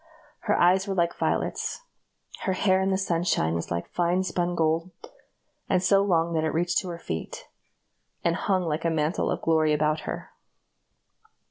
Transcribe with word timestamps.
Her 0.49 0.57
eyes 0.59 0.87
were 0.87 0.95
like 0.95 1.15
violets. 1.15 1.83
Her 2.45 2.53
hair 2.53 2.81
in 2.81 2.89
the 2.89 2.97
sunshine 2.97 3.53
was 3.53 3.69
like 3.69 3.93
fine 3.93 4.23
spun 4.23 4.55
gold, 4.55 4.89
and 5.69 5.83
so 5.83 6.01
long 6.01 6.33
that 6.33 6.43
it 6.43 6.53
reached 6.55 6.79
to 6.79 6.89
her 6.89 6.97
feet, 6.97 7.47
and 8.23 8.35
hung 8.35 8.63
like 8.63 8.83
a 8.83 8.89
mantle 8.89 9.29
of 9.29 9.43
glory 9.43 9.73
about 9.73 9.99
her. 10.09 10.31